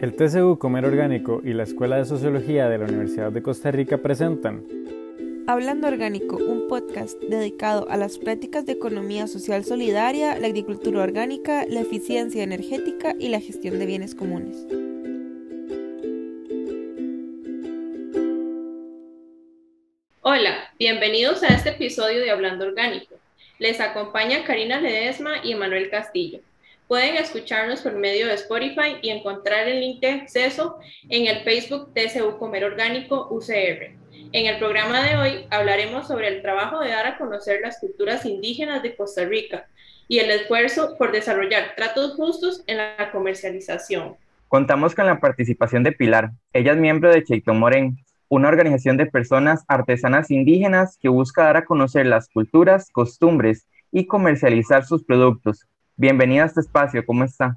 [0.00, 3.98] El TCU Comer Orgánico y la Escuela de Sociología de la Universidad de Costa Rica
[3.98, 4.66] presentan
[5.46, 11.64] Hablando Orgánico, un podcast dedicado a las prácticas de economía social solidaria, la agricultura orgánica,
[11.68, 14.66] la eficiencia energética y la gestión de bienes comunes.
[20.22, 23.14] Hola, bienvenidos a este episodio de Hablando Orgánico.
[23.58, 26.40] Les acompaña Karina Ledesma y Emanuel Castillo.
[26.88, 31.94] Pueden escucharnos por medio de Spotify y encontrar el link de acceso en el Facebook
[31.94, 33.96] TCU Comer Orgánico UCR.
[34.32, 38.26] En el programa de hoy hablaremos sobre el trabajo de dar a conocer las culturas
[38.26, 39.66] indígenas de Costa Rica
[40.08, 44.16] y el esfuerzo por desarrollar tratos justos en la comercialización.
[44.48, 46.32] Contamos con la participación de Pilar.
[46.52, 47.96] Ella es miembro de Cheitón Morén,
[48.28, 54.06] una organización de personas artesanas indígenas que busca dar a conocer las culturas, costumbres y
[54.06, 55.66] comercializar sus productos,
[55.96, 57.54] Bienvenida a este espacio, ¿cómo está?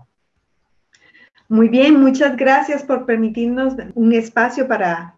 [1.49, 5.17] Muy bien, muchas gracias por permitirnos un espacio para,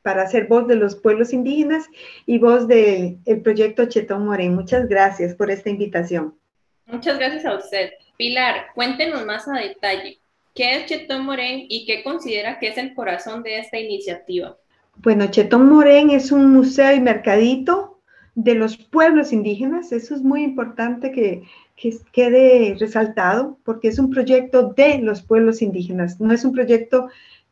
[0.00, 1.84] para ser voz de los pueblos indígenas
[2.24, 4.54] y voz del proyecto Chetón Morén.
[4.54, 6.38] Muchas gracias por esta invitación.
[6.86, 7.90] Muchas gracias a usted.
[8.16, 10.18] Pilar, cuéntenos más a detalle.
[10.54, 14.56] ¿Qué es Chetón Morén y qué considera que es el corazón de esta iniciativa?
[14.96, 18.00] Bueno, Chetón Morén es un museo y mercadito
[18.34, 19.92] de los pueblos indígenas.
[19.92, 21.42] Eso es muy importante que
[21.76, 27.08] que quede resaltado porque es un proyecto de los pueblos indígenas, no es un proyecto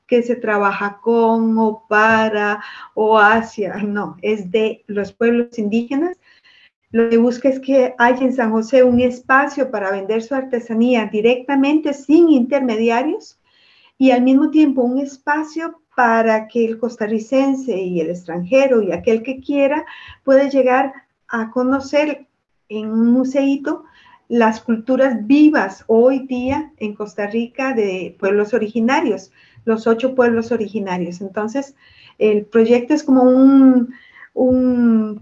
[0.07, 2.63] que se trabaja con o para
[2.95, 6.19] o hacia, no, es de los pueblos indígenas.
[6.91, 11.07] Lo que busca es que haya en San José un espacio para vender su artesanía
[11.07, 13.41] directamente sin intermediarios
[13.97, 19.23] y al mismo tiempo un espacio para que el costarricense y el extranjero y aquel
[19.23, 19.85] que quiera
[20.25, 20.93] pueda llegar
[21.29, 22.27] a conocer
[22.69, 23.85] en un museito
[24.33, 29.31] las culturas vivas hoy día en Costa Rica de pueblos originarios,
[29.67, 31.21] los ocho pueblos originarios.
[31.21, 31.77] Entonces,
[32.17, 33.95] el proyecto es como un,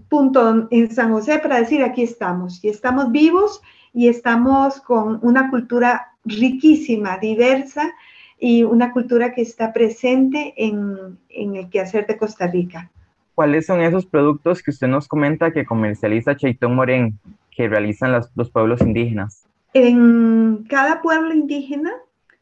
[0.07, 3.61] punto en San José para decir, aquí estamos, y estamos vivos
[3.93, 7.91] y estamos con una cultura riquísima, diversa
[8.39, 12.89] y una cultura que está presente en, en el quehacer de Costa Rica.
[13.35, 17.19] ¿Cuáles son esos productos que usted nos comenta que comercializa Cheitón Morén?
[17.55, 19.45] Que realizan los pueblos indígenas?
[19.73, 21.91] En cada pueblo indígena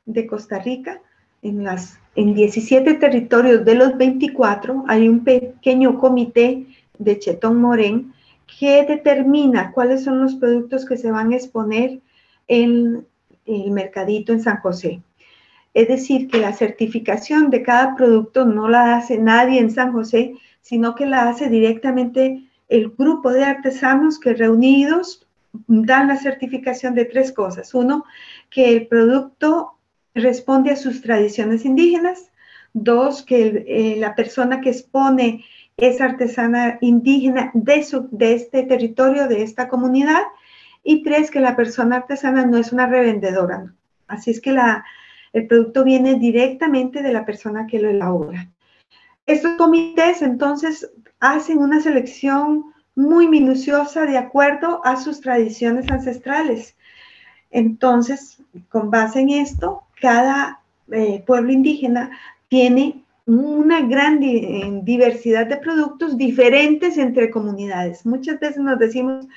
[0.05, 1.01] de Costa Rica,
[1.41, 6.65] en, las, en 17 territorios de los 24, hay un pequeño comité
[6.97, 8.13] de Chetón Morén
[8.59, 11.99] que determina cuáles son los productos que se van a exponer
[12.47, 13.05] en
[13.45, 15.01] el mercadito en San José.
[15.73, 20.33] Es decir, que la certificación de cada producto no la hace nadie en San José,
[20.61, 25.27] sino que la hace directamente el grupo de artesanos que reunidos
[25.67, 27.73] dan la certificación de tres cosas.
[27.73, 28.05] Uno,
[28.49, 29.73] que el producto
[30.13, 32.31] responde a sus tradiciones indígenas.
[32.73, 35.43] Dos, que eh, la persona que expone
[35.75, 40.21] es artesana indígena de, su, este territorio, de esta comunidad.
[40.83, 43.73] Y tres, que la persona artesana no es una revendedora.
[44.07, 44.55] Así es que
[45.33, 48.49] el producto viene directamente de la persona que lo elabora.
[49.29, 56.75] Estos comités entonces hacen una selección muy minuciosa de acuerdo a sus tradiciones ancestrales.
[57.51, 62.09] Entonces, con base en esto, cada eh, pueblo indígena
[62.47, 68.07] tiene una gran diversidad de productos diferentes entre comunidades.
[68.07, 69.27] Muchas veces nos decimos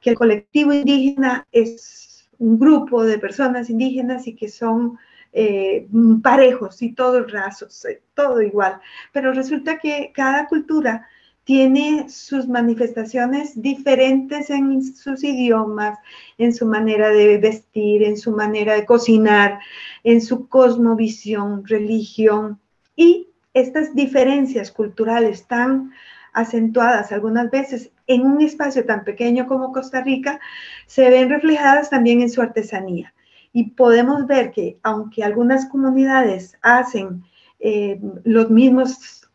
[0.00, 4.96] que el colectivo indígena es un grupo de personas indígenas y que son
[5.32, 5.86] eh,
[6.22, 8.80] parejos y todos rasos, todo igual.
[9.12, 11.06] Pero resulta que cada cultura
[11.44, 15.98] tiene sus manifestaciones diferentes en sus idiomas,
[16.36, 19.58] en su manera de vestir, en su manera de cocinar,
[20.04, 22.60] en su cosmovisión, religión.
[22.94, 25.92] Y estas diferencias culturales tan
[26.34, 30.40] acentuadas algunas veces en un espacio tan pequeño como Costa Rica,
[30.86, 33.14] se ven reflejadas también en su artesanía.
[33.58, 37.24] Y podemos ver que aunque algunas comunidades hacen
[37.58, 39.28] eh, los mismos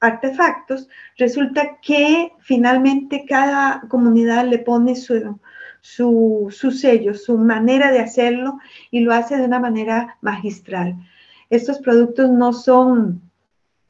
[0.00, 5.38] artefactos, resulta que finalmente cada comunidad le pone su,
[5.82, 8.58] su, su, sello, su manera de hacerlo
[8.90, 10.96] y lo hace de una manera magistral.
[11.50, 13.20] Estos productos no son,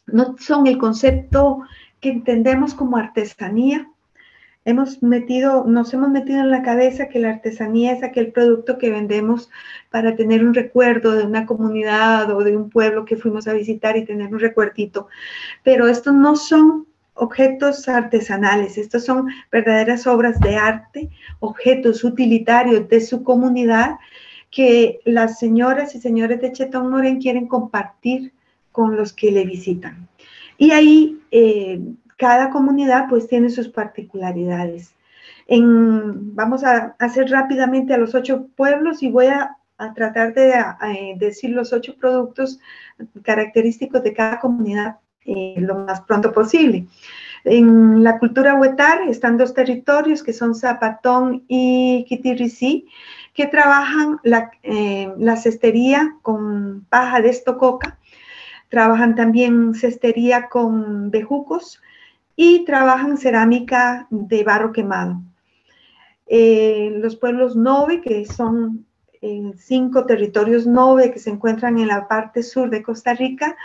[0.08, 1.60] no son el concepto
[2.00, 3.88] que entendemos como artesanía,
[4.66, 8.90] hemos metido, nos hemos metido en la cabeza que la artesanía es aquel producto que
[8.90, 9.48] vendemos
[9.90, 13.96] para tener un recuerdo de una comunidad o de un pueblo que fuimos a visitar
[13.96, 15.06] y tener un recuerdito.
[15.62, 23.00] Pero estos no son objetos artesanales, estos son verdaderas obras de arte, objetos utilitarios de
[23.00, 23.98] su comunidad
[24.50, 28.32] que las señoras y señores de Chetón Morén quieren compartir
[28.72, 30.08] con los que le visitan.
[30.58, 31.80] Y ahí eh,
[32.16, 34.94] cada comunidad pues tiene sus particularidades.
[35.48, 39.56] vamos a hacer rápidamente a los ocho pueblos y voy a,
[39.94, 40.54] tratar de
[41.18, 42.58] decir los ocho productos
[43.22, 44.96] característicos de cada comunidad
[45.26, 46.86] eh, lo más pronto posible.
[47.44, 52.86] En la cultura huetar están dos territorios que son Zapatón y Quitirricí,
[53.34, 57.98] que trabajan la, eh, la cestería con paja de estococa,
[58.68, 61.82] trabajan también cestería con bejucos
[62.36, 65.22] y trabajan cerámica de barro quemado.
[66.26, 68.86] Eh, los pueblos Nove, que son
[69.22, 73.56] eh, cinco territorios Nove que se encuentran en la parte sur de Costa Rica,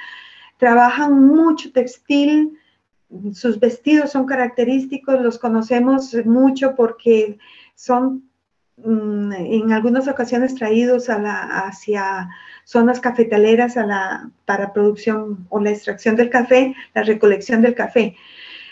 [0.58, 2.58] trabajan mucho textil,
[3.34, 7.38] sus vestidos son característicos, los conocemos mucho porque
[7.76, 8.32] son
[8.84, 12.30] Mm, en algunas ocasiones traídos a la, hacia
[12.64, 13.76] zonas cafetaleras
[14.46, 18.16] para producción o la extracción del café, la recolección del café.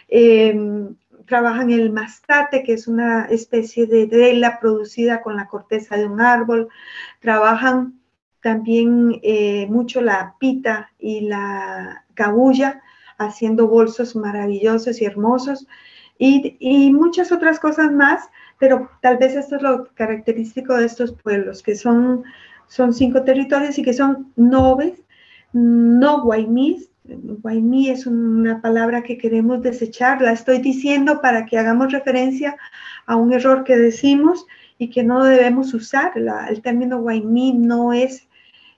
[0.10, 0.96] Em,
[1.26, 6.22] trabajan el mastate, que es una especie de tela producida con la corteza de un
[6.22, 6.70] árbol.
[7.20, 8.00] Trabajan
[8.42, 12.82] también eh, mucho la pita y la cabulla,
[13.18, 15.68] haciendo bolsos maravillosos y hermosos.
[16.18, 18.30] Y, y muchas otras cosas más
[18.60, 22.24] pero tal vez esto es lo característico de estos pueblos, que son,
[22.68, 25.02] son cinco territorios y que son noves,
[25.54, 26.89] no guaymís.
[27.18, 32.58] Guaymí es una palabra que queremos desechar, la estoy diciendo para que hagamos referencia
[33.06, 34.46] a un error que decimos
[34.78, 36.14] y que no debemos usar.
[36.16, 38.28] el término guaymí no es,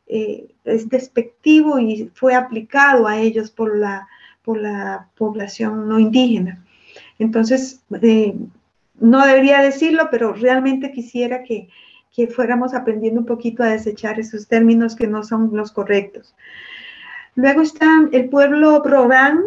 [0.07, 4.07] eh, es despectivo y fue aplicado a ellos por la,
[4.44, 6.63] por la población no indígena.
[7.19, 8.36] Entonces, eh,
[9.00, 11.68] no debería decirlo, pero realmente quisiera que,
[12.36, 16.36] fuéramos aprendiendo un poquito a desechar esos términos que no son los correctos.
[17.36, 19.42] Luego está el pueblo Brorán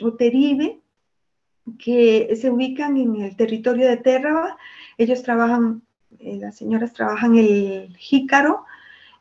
[0.00, 0.80] o Teribe,
[1.78, 4.56] que se ubican en el territorio de Terraba.
[4.98, 5.82] Ellos trabajan,
[6.18, 8.64] eh, las señoras trabajan el jícaro,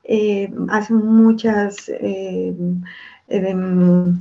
[0.04, 2.54] eh, hacen muchas eh,
[3.28, 4.20] em,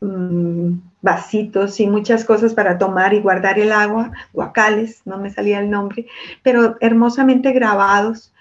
[0.00, 5.60] mm, vasitos y muchas cosas para tomar y guardar el agua, guacales, no me salía
[5.60, 6.06] el nombre,
[6.42, 8.32] pero hermosamente grabados.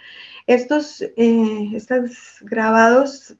[0.47, 3.37] Estos, estos grabados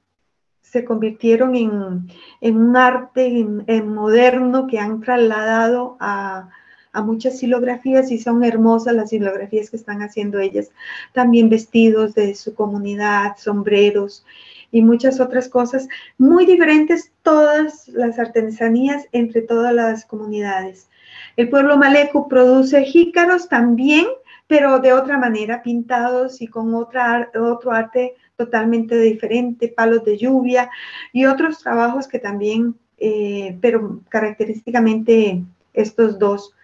[0.71, 2.07] se convirtieron en,
[2.56, 3.45] un arte
[3.83, 6.50] moderno que han trasladado a,
[6.94, 10.71] a muchas silografías y son hermosas las silografías que están haciendo ellas.
[11.13, 14.25] También vestidos de su comunidad, sombreros
[14.71, 20.88] y muchas otras cosas muy diferentes, todas las artesanías entre todas las comunidades.
[21.35, 24.06] El pueblo maleco produce jícaros también,
[24.47, 28.15] pero de otra manera, pintados y con otra, otro arte
[28.45, 30.69] totalmente diferente, palos de lluvia
[31.13, 35.43] y otros trabajos que también, eh, pero característicamente
[35.73, 36.55] estos dos.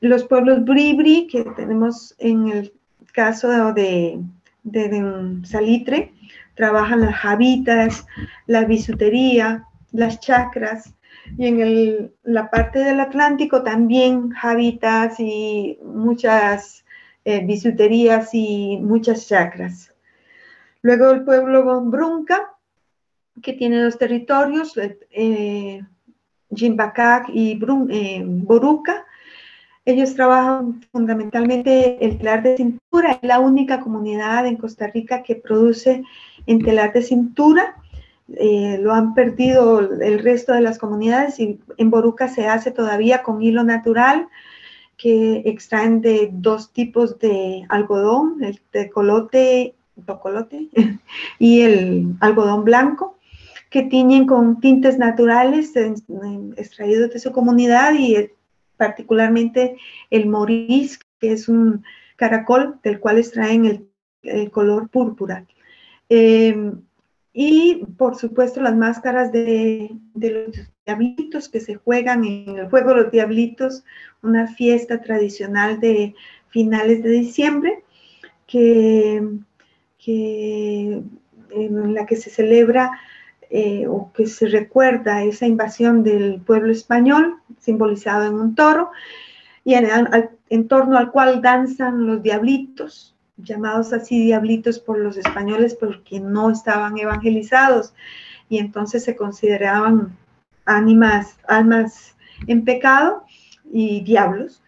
[0.00, 2.72] Los pueblos bribri, que tenemos en el
[3.12, 4.18] caso de,
[4.64, 6.12] de, Salitre,
[6.54, 8.06] trabajan las javitas,
[8.46, 10.94] la bisutería, las chacras,
[11.38, 16.84] y en la parte del Atlántico también javitas y muchas
[17.24, 19.92] eh, bisuterías y muchas chacras.
[20.82, 22.56] Luego el pueblo Brunca,
[23.42, 24.78] que tiene dos territorios,
[25.10, 25.82] eh,
[26.54, 27.60] Jimbacac y
[27.90, 29.06] eh, Boruca,
[29.84, 35.36] ellos trabajan fundamentalmente el telar de cintura, es la única comunidad en Costa Rica que
[35.36, 36.04] produce
[36.46, 37.76] en telar de cintura.
[38.36, 43.22] Eh, lo han perdido el resto de las comunidades y en Boruca se hace todavía
[43.22, 44.28] con hilo natural
[44.96, 50.68] que extraen de dos tipos de algodón, el tecolote, tocolote
[51.38, 53.18] y el algodón blanco
[53.70, 55.74] que tiñen con tintes naturales
[56.56, 58.30] extraídos de su comunidad y
[58.76, 59.76] particularmente
[60.10, 61.84] el moris, que es un
[62.16, 63.86] caracol del cual extraen
[64.22, 65.46] el, color púrpura.
[66.08, 66.82] Em,
[67.32, 73.02] y por supuesto las máscaras de, los diablitos que se juegan en el juego de
[73.02, 73.84] los diablitos,
[74.22, 76.14] una fiesta tradicional de
[76.48, 77.84] finales de diciembre,
[78.46, 79.22] que,
[80.04, 81.02] que
[81.50, 82.98] en la que se celebra
[83.50, 88.90] eh, o que se recuerda esa invasión del pueblo español, simbolizado en un toro,
[89.64, 96.20] y en, torno al cual danzan los diablitos, llamados así diablitos por los españoles porque
[96.20, 97.94] no estaban evangelizados
[98.48, 100.16] y entonces se consideraban
[100.64, 102.16] ánimas, almas
[102.46, 103.24] en pecado
[103.72, 104.62] y diablos.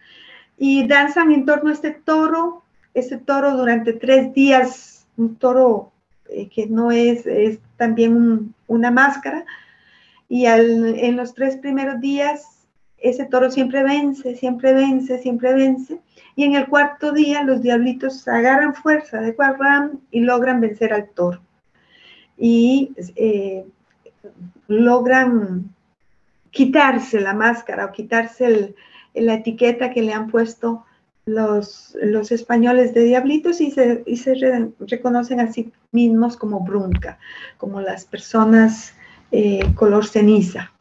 [0.57, 2.63] Y danzan en torno a este toro,
[2.93, 5.91] este toro durante tres días un toro
[6.29, 9.45] eh, que no es, es también una máscara.
[10.29, 12.65] Y en los tres primeros días,
[12.97, 15.99] ese toro siempre vence, siempre vence, siempre vence.
[16.35, 21.09] Y en el cuarto día, los diablitos agarran fuerza de Quarram y logran vencer al
[21.09, 21.41] toro.
[22.37, 23.65] Y eh,
[24.67, 25.75] logran
[26.49, 28.73] quitarse la máscara o quitarse
[29.13, 30.85] la etiqueta que le han puesto
[31.25, 31.95] los,
[32.31, 34.35] españoles de diablitos y se, y se
[34.79, 37.17] reconocen a sí mismos como brunca,
[37.57, 38.93] como las personas
[39.31, 40.71] eh, color ceniza.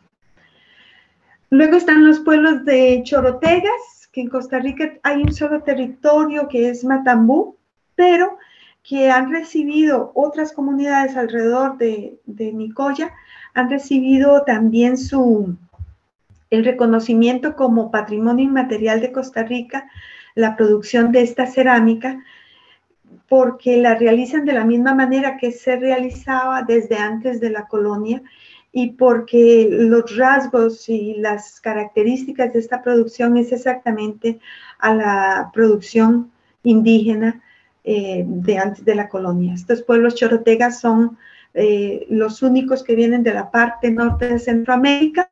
[1.50, 6.68] Luego están los pueblos de Chorotegas, que en Costa Rica hay un solo territorio que
[6.68, 7.56] es Matambú,
[7.94, 8.38] pero
[8.82, 13.12] que han recibido otras comunidades alrededor de, de Nicoya,
[13.54, 15.56] han recibido también su,
[16.50, 19.88] el reconocimiento como patrimonio inmaterial de Costa Rica
[20.34, 22.22] la producción de esta cerámica
[23.28, 28.22] porque la realizan de la misma manera que se realizaba desde antes de la colonia
[28.72, 34.38] y porque los rasgos y las características de esta producción es exactamente
[34.78, 36.30] a la producción
[36.62, 37.42] indígena
[37.84, 39.54] eh, de antes de la colonia.
[39.54, 41.18] Estos pueblos chorotegas son
[41.54, 45.31] eh, los únicos que vienen de la parte norte de Centroamérica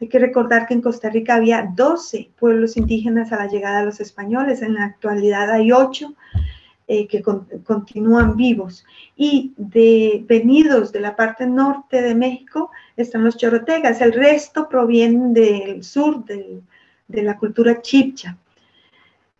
[0.00, 3.86] hay que recordar que en Costa Rica había 12 pueblos indígenas a la llegada de
[3.86, 4.62] los españoles.
[4.62, 6.14] En la actualidad hay 8
[6.86, 8.84] eh, que continúan vivos.
[9.16, 14.00] Y de venidos de la parte norte de México están los chorotegas.
[14.00, 18.36] El resto provienen del sur, de la cultura chipcha.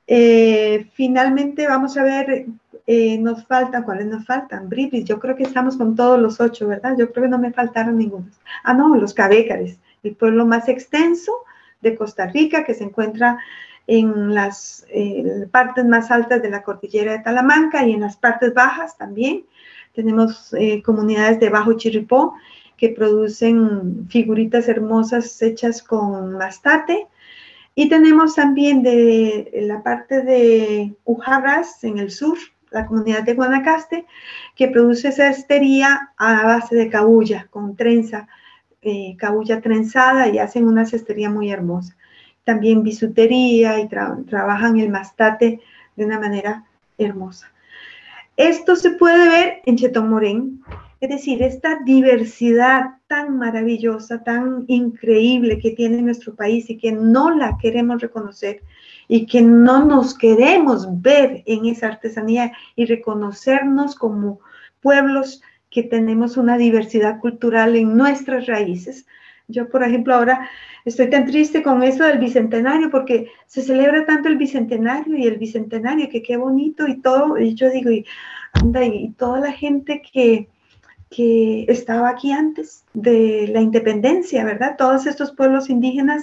[0.06, 2.46] Eh, finalmente vamos a ver,
[2.86, 4.68] eh, nos faltan, ¿cuáles nos faltan?
[4.68, 6.94] Bribis, yo creo que estamos con todos los ocho, ¿verdad?
[6.96, 8.26] Yo creo que no me faltaron ninguno.
[8.62, 11.32] Ah, no, los cabécares el pueblo más extenso
[11.80, 13.38] de Costa Rica, que se encuentra
[13.86, 18.54] en las eh, partes más altas de la cordillera de Talamanca y en las partes
[18.54, 19.44] bajas también.
[19.94, 22.34] Tenemos eh, comunidades de Bajo Chiripó
[22.76, 27.06] que producen figuritas hermosas hechas con mastate.
[27.76, 32.38] Y tenemos también de la parte de Ujarras, en el sur,
[32.70, 34.06] la comunidad de Guanacaste,
[34.54, 38.28] que produce cestería a base de cabulla, con trenza
[38.84, 41.96] eh, cabulla trenzada y hacen una cestería muy hermosa.
[42.44, 45.60] También bisutería y trabajan el mastate
[45.96, 46.64] de una manera
[46.98, 47.50] hermosa.
[48.36, 50.60] Esto se puede ver en Chetón Morén,
[51.00, 57.30] es decir, esta diversidad tan maravillosa, tan increíble que tiene nuestro país y que no
[57.30, 58.62] la queremos reconocer
[59.06, 64.40] y que no nos queremos ver en esa artesanía y reconocernos como
[64.80, 65.42] pueblos
[65.74, 69.06] que tenemos una diversidad cultural en nuestras raíces.
[69.48, 70.48] Yo, por ejemplo, ahora
[70.84, 75.36] estoy tan triste con eso del bicentenario porque se celebra tanto el bicentenario y el
[75.36, 77.36] bicentenario, que qué bonito y todo.
[77.38, 78.06] Y yo digo, y
[78.52, 80.48] anda, y toda la gente que,
[81.10, 84.76] que estaba aquí antes de la independencia, ¿verdad?
[84.78, 86.22] Todos estos pueblos indígenas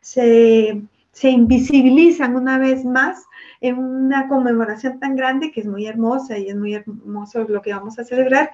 [0.00, 3.27] se, se invisibilizan una vez más
[3.60, 7.72] en una conmemoración tan grande que es muy hermosa y es muy hermoso lo que
[7.72, 8.50] vamos a celebrar,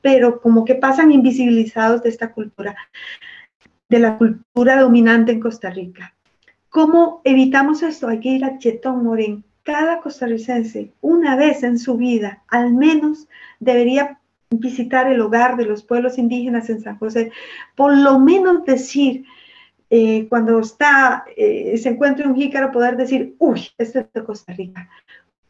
[0.00, 2.76] pero como que pasan invisibilizados de esta cultura,
[3.88, 6.14] de la cultura dominante en Costa Rica.
[6.68, 8.08] ¿Cómo evitamos esto?
[8.08, 9.44] Hay que ir a Chetón Morén.
[9.62, 13.28] Cada costarricense, una vez en su vida, al menos
[13.60, 14.18] debería
[14.50, 17.32] visitar el hogar de los pueblos indígenas en San José,
[17.74, 19.24] por lo menos decir,
[19.90, 24.52] eh, cuando está, eh, se encuentra un jícaro, poder decir, uy, este es de Costa
[24.52, 24.88] Rica,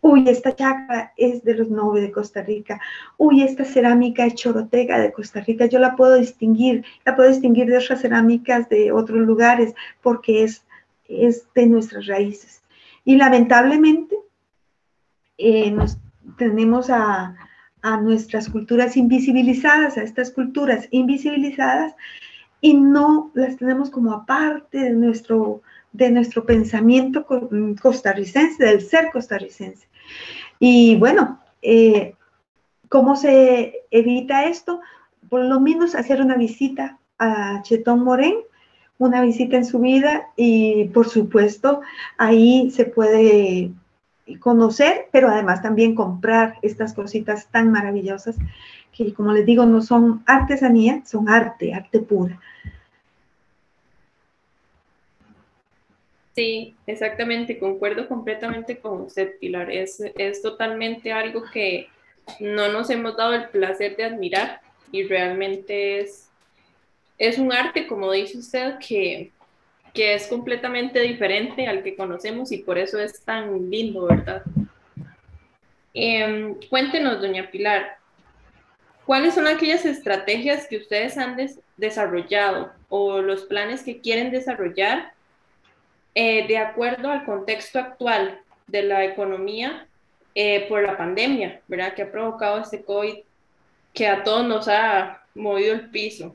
[0.00, 2.80] uy, esta chacra es de los nove de Costa Rica,
[3.16, 7.66] uy, esta cerámica es chorotega de Costa Rica, yo la puedo distinguir, la puedo distinguir
[7.66, 10.64] de otras cerámicas de otros lugares porque es,
[11.08, 12.62] es de nuestras raíces.
[13.04, 14.16] Y lamentablemente
[15.38, 15.98] eh, nos,
[16.36, 17.34] tenemos a,
[17.80, 21.94] a nuestras culturas invisibilizadas, a estas culturas invisibilizadas
[22.64, 25.60] y no las tenemos como aparte de nuestro,
[25.92, 27.26] de nuestro pensamiento
[27.82, 29.86] costarricense, del ser costarricense.
[30.58, 32.14] Y bueno, eh,
[32.88, 34.80] ¿cómo se evita esto?
[35.28, 38.36] Por lo menos hacer una visita a Chetón Morén,
[38.96, 41.82] una visita en su vida y por supuesto
[42.16, 43.72] ahí se puede
[44.40, 48.36] conocer, pero además también comprar estas cositas tan maravillosas
[48.96, 52.40] que como les digo no son artesanía, son arte, arte pura.
[56.34, 59.70] Sí, exactamente, concuerdo completamente con usted, Pilar.
[59.70, 61.88] Es, es totalmente algo que
[62.40, 64.60] no nos hemos dado el placer de admirar
[64.90, 66.30] y realmente es,
[67.18, 69.30] es un arte, como dice usted, que,
[69.92, 74.42] que es completamente diferente al que conocemos y por eso es tan lindo, ¿verdad?
[75.92, 77.98] Em, cuéntenos, doña Pilar,
[79.06, 81.36] ¿cuáles son aquellas estrategias que ustedes han
[81.76, 85.12] desarrollado o los planes que quieren desarrollar
[86.14, 89.86] eh, de acuerdo al contexto actual de la economía
[90.34, 91.94] eh, por la pandemia, ¿verdad?
[91.94, 93.18] Que ha provocado este COVID
[93.92, 96.34] que a todos nos ha movido el piso.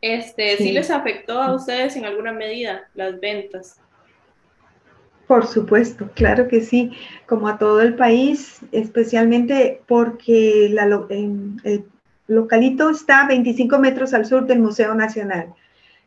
[0.00, 0.72] Este, sí.
[0.72, 3.80] les afectó a ustedes en alguna medida las ventas?
[5.26, 6.92] Por supuesto, claro que sí,
[7.26, 11.84] como a todo el país, especialmente porque el
[12.28, 15.52] localito está a 25 metros al sur del Museo Nacional,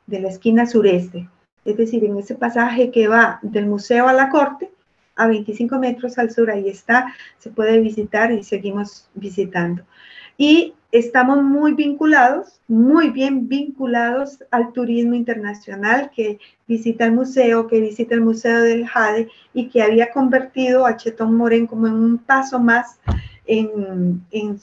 [0.07, 1.27] de la esquina sureste.
[1.65, 4.71] Es decir, en ese pasaje que va del museo a la corte,
[5.17, 9.83] a 25 metros al sur, ahí está, se puede visitar y seguimos visitando.
[10.91, 18.15] Estamos muy vinculados, muy bien vinculados al turismo internacional que visita el museo, que visita
[18.15, 22.59] el Museo del Jade y que había convertido a Chetón Morén como en un paso
[22.59, 22.99] más
[23.45, 24.59] en, en,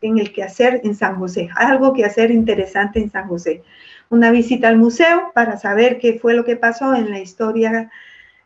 [0.00, 3.62] en el quehacer en San José, algo que hacer interesante en San José.
[4.08, 7.90] Una visita al museo para saber qué fue lo que pasó en la historia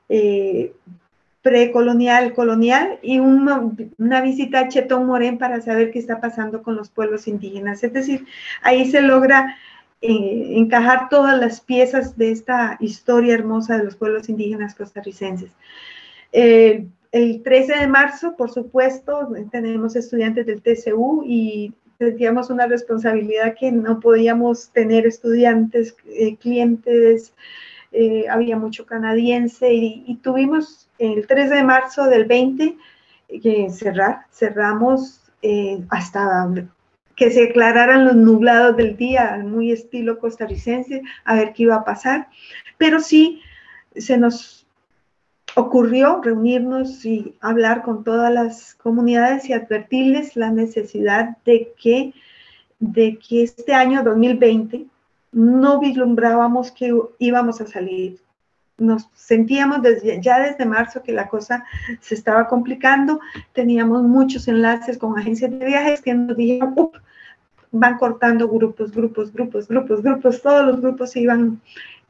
[0.08, 0.74] eh,
[1.44, 6.88] precolonial, colonial, y una, visita a Chetón Morén para saber qué está pasando con los
[6.88, 7.84] pueblos indígenas.
[7.84, 8.24] Es decir,
[8.62, 9.54] ahí se logra
[10.00, 15.50] eh, encajar todas las piezas de esta historia hermosa de los pueblos indígenas costarricenses.
[16.32, 23.54] Eh, el 13 de marzo, por supuesto, tenemos estudiantes del TCU y sentíamos una responsabilidad
[23.60, 27.34] que no podíamos tener estudiantes, eh, clientes,
[27.94, 32.76] eh, había mucho canadiense y, y, tuvimos el 3 de marzo del 20
[33.40, 36.48] que cerrar, cerramos eh, hasta
[37.16, 41.84] que se aclararan los nublados del día, muy estilo costarricense, a ver qué iba a
[41.84, 42.28] pasar,
[42.76, 43.40] pero sí
[43.94, 44.66] se nos
[45.54, 52.12] ocurrió reunirnos y hablar con todas las comunidades y advertirles la necesidad de que,
[52.80, 54.86] de que este año 2020
[55.34, 58.20] no vislumbrábamos que íbamos a salir.
[58.78, 61.64] Nos sentíamos desde, ya desde marzo que la cosa
[62.00, 63.20] se estaba complicando.
[63.52, 66.74] Teníamos muchos enlaces con agencias de viajes que nos dijeron,
[67.72, 71.60] van cortando grupos, grupos, grupos, grupos, grupos, todos los grupos se iban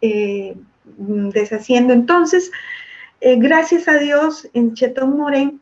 [0.03, 1.95] eh, deshaciendo.
[1.95, 2.53] Entonces,
[3.23, 5.61] eh, gracias a Dios, en Chetón Morén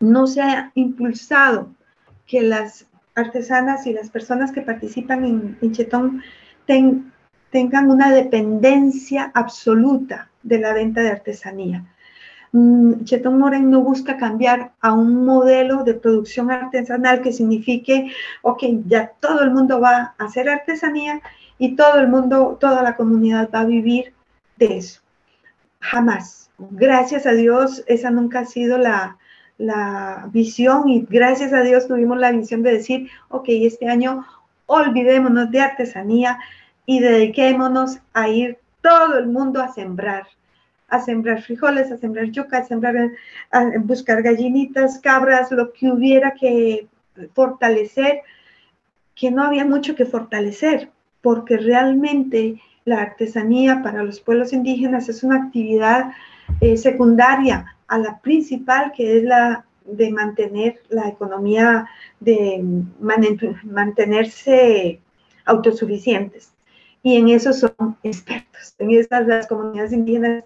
[0.00, 1.70] no se ha impulsado
[2.26, 6.22] que las artesanas y las personas que participan en, en Chetón
[7.50, 11.84] tengan una dependencia absoluta de la venta de artesanía.
[12.52, 18.10] Mm, Chetón Moren no busca cambiar a un modelo de producción artesanal que signifique,
[18.42, 21.20] ok, ya todo el mundo va a hacer artesanía
[21.58, 24.14] y todo el mundo, toda la comunidad va a vivir
[24.56, 25.00] de eso.
[25.80, 26.50] Jamás.
[26.58, 29.16] Gracias a Dios, esa nunca ha sido la,
[29.58, 34.24] la visión y gracias a Dios tuvimos la visión de decir, ok, este año
[34.68, 36.38] olvidémonos de artesanía
[36.86, 40.26] y dediquémonos a ir todo el mundo a sembrar,
[40.88, 43.10] a sembrar frijoles, a sembrar yuca, a sembrar,
[43.50, 46.86] a buscar gallinitas, cabras, lo que hubiera que
[47.34, 48.20] fortalecer,
[49.14, 50.90] que no había mucho que fortalecer,
[51.22, 56.12] porque realmente la artesanía para los pueblos indígenas es una actividad
[56.60, 61.88] eh, secundaria a la principal, que es la de mantener la economía,
[62.20, 62.62] de
[63.64, 65.00] mantenerse
[65.44, 66.52] autosuficientes.
[67.02, 68.74] Y en eso son expertos.
[68.78, 70.44] En estas las comunidades indígenas,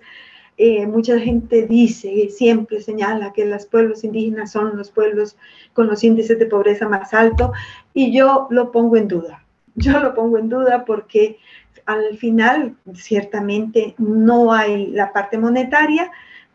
[0.58, 5.36] eh, mucha gente dice, siempre señala que los pueblos indígenas son los pueblos
[5.72, 7.50] con los índices de pobreza más altos,
[7.94, 9.44] y yo lo pongo en duda.
[9.74, 11.38] Yo lo pongo en duda porque
[11.86, 16.10] al final, ciertamente, no hay la parte monetaria,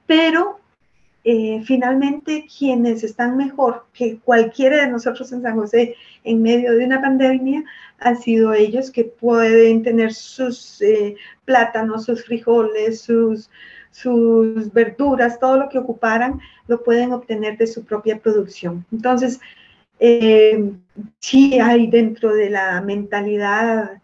[0.05, 0.59] pero
[1.29, 6.85] eh, finalmente quienes están mejor que cualquiera de nosotros en San José en medio de
[6.85, 7.65] una pandemia
[7.99, 13.49] han sido ellos que pueden tener sus eh, plátanos, sus frijoles, sus,
[14.71, 18.85] verduras, todo lo que ocuparan, lo pueden obtener de su propia producción.
[18.93, 19.41] Entonces,
[19.99, 20.71] eh,
[21.19, 24.01] sí hay dentro de la mentalidad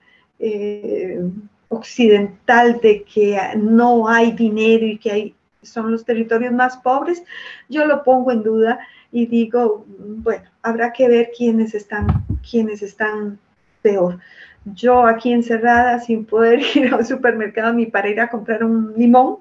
[1.69, 7.23] occidental de que no hay dinero y que hay son los territorios más pobres,
[7.69, 8.79] yo lo pongo en duda
[9.11, 13.39] y digo, bueno, habrá que ver quiénes están, quiénes están
[13.81, 14.19] peor.
[14.65, 19.37] Yo aquí encerrada sin poder ir al supermercado ni para ir a comprar un limón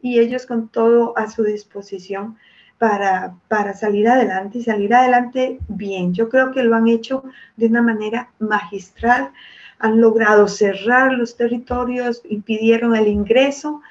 [0.00, 2.36] y ellos con todo a su disposición
[2.78, 6.14] para, para salir adelante y salir adelante bien.
[6.14, 7.24] Yo creo que lo han hecho
[7.56, 9.32] de una manera magistral,
[9.78, 13.82] han logrado cerrar los territorios, impidieron el ingreso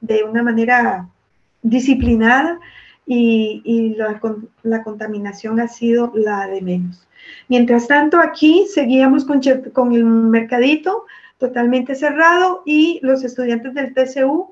[0.00, 1.08] de una manera
[1.62, 2.60] disciplinada
[3.06, 7.06] y, la, contaminación ha sido la de menos.
[7.48, 9.40] Mientras tanto, aquí seguíamos con,
[9.72, 11.06] con el mercadito
[11.38, 14.50] totalmente cerrado y los estudiantes del TCU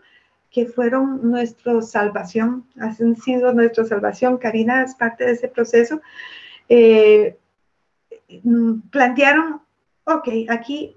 [0.50, 4.38] que fueron nuestra salvación, han sido nuestra salvación.
[4.38, 6.00] Karina es parte de ese proceso.
[6.68, 7.36] Eh,
[8.42, 9.60] mm, plantearon,
[10.04, 10.96] ok, aquí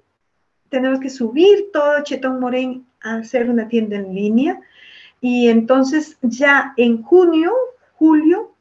[0.70, 4.62] tenemos que subir todo Chetón Morén a hacer una tienda en línea.
[5.22, 7.54] Y entonces ya en junio,
[7.96, 8.52] julio,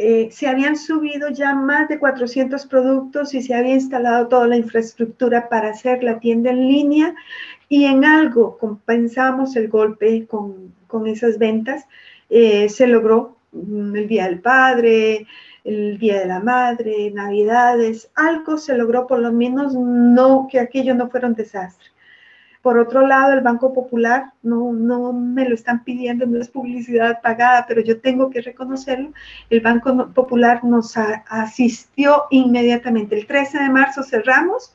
[0.00, 4.56] eh, se habían subido ya más de 400 productos y se había instalado toda la
[4.56, 7.14] infraestructura para hacer la tienda en línea
[7.68, 11.84] y en algo compensamos el golpe con, con esas ventas.
[12.30, 15.26] Eh, se logró mm, el Día del Padre,
[15.64, 20.94] el Día de la Madre, Navidades, algo se logró, por lo menos no que aquello
[20.94, 21.88] no fuera un desastre.
[22.62, 27.20] Por otro lado, el Banco Popular, no, no me lo están pidiendo, no es publicidad
[27.22, 29.12] pagada, pero yo tengo que reconocerlo,
[29.48, 33.16] el Banco Popular nos asistió inmediatamente.
[33.18, 34.74] El 13 de marzo cerramos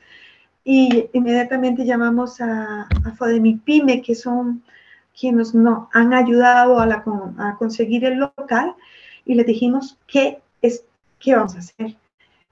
[0.64, 4.62] y inmediatamente llamamos a, a Fodemipyme, que son
[5.18, 7.04] quienes nos han ayudado a, la,
[7.38, 8.74] a conseguir el local,
[9.26, 10.84] y les dijimos qué es
[11.18, 11.96] qué vamos a hacer.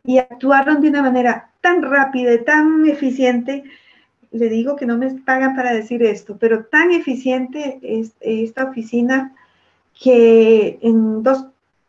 [0.05, 3.65] Y actuaron de una manera tan rápida y tan eficiente
[4.33, 9.35] le digo que no me pagan para decir esto, pero tan eficiente es esta oficina
[10.03, 11.47] que en dos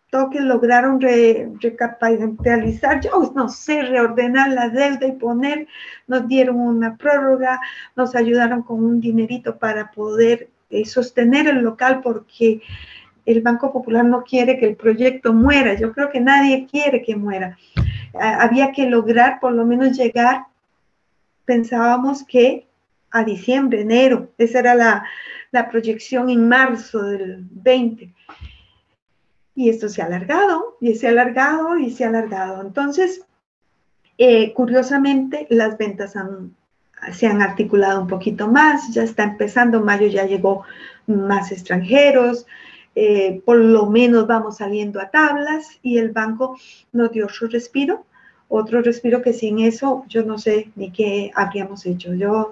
[0.10, 5.68] toques lograron recapitalizar, yo no sé, reordenar la deuda y poner,
[6.06, 7.60] nos dieron una prórroga,
[7.96, 12.62] nos ayudaron con un dinerito para poder eh, sostener el local porque
[13.26, 17.16] el Banco Popular no quiere que el proyecto muera, yo creo que nadie quiere que
[17.16, 17.58] muera.
[18.20, 20.46] había que lograr por lo menos llegar
[21.46, 22.68] pensábamos que
[23.12, 28.12] a diciembre, enero, esa era la, proyección en marzo del 20.
[29.56, 32.62] Y esto se ha alargado, y se ha alargado, y se ha alargado.
[32.62, 33.24] Entonces,
[34.18, 36.16] eh, curiosamente, las ventas
[37.12, 40.64] se han articulado un poquito más, ya está empezando, mayo ya llegó
[41.06, 42.48] más extranjeros,
[42.96, 46.58] eh, por lo menos vamos saliendo a tablas y el banco
[46.92, 48.06] nos dio su respiro
[48.56, 52.14] otro respiro que sin eso yo no sé ni qué habríamos hecho.
[52.14, 52.52] Yo,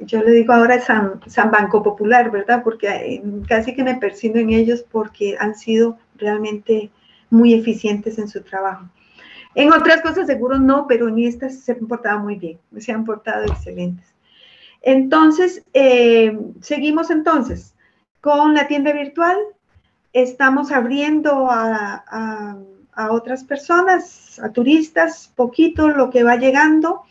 [0.00, 2.62] yo le digo ahora San, San Banco Popular, ¿verdad?
[2.62, 6.90] Porque eh, casi que me persino en ellos porque han sido realmente
[7.28, 8.86] muy eficientes en su trabajo.
[9.56, 13.04] En otras cosas seguro no, pero en estas se han portado muy bien, se han
[13.04, 14.06] portado excelentes.
[14.82, 17.74] Entonces, eh, seguimos entonces
[18.20, 19.36] con la tienda virtual.
[20.12, 22.56] Estamos abriendo a a
[23.10, 27.02] otras personas, a turistas, poquito lo que va llegando.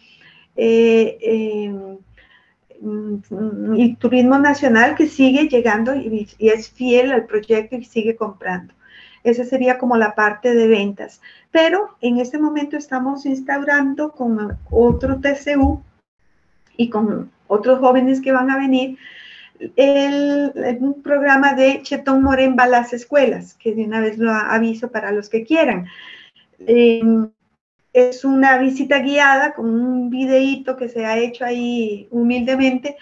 [0.56, 1.98] Eh, eh,
[3.76, 8.74] y turismo nacional que sigue llegando y, es fiel al proyecto y sigue comprando.
[9.24, 11.21] Esa sería como la parte de ventas.
[11.52, 15.82] Pero en este momento estamos instaurando con otro TCU
[16.78, 18.98] y con otros jóvenes que van a venir
[19.76, 24.32] el, un programa de Chetón Morén va a las escuelas, que de una vez lo
[24.32, 25.88] aviso para los que quieran.
[26.60, 27.30] Em,
[27.94, 32.98] es una visita guiada con un videíto que se ha hecho ahí humildemente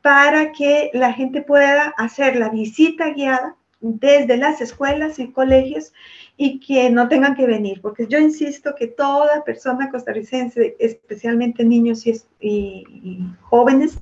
[0.00, 5.92] para que la gente pueda hacer la visita guiada desde las escuelas y colegios
[6.40, 12.04] y que no tengan que venir, porque yo insisto que toda persona costarricense, especialmente niños
[12.06, 13.98] y, jóvenes,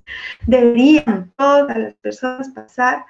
[0.46, 3.06] deberían, todas las personas, pasar